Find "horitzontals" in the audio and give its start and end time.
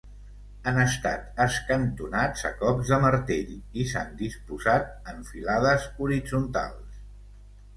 6.07-6.99